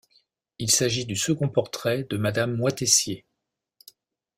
Il 0.57 0.71
s'agit 0.71 1.05
du 1.05 1.15
second 1.15 1.47
portrait 1.47 2.05
de 2.05 2.17
Madame 2.17 2.55
Moitessier. 2.55 3.23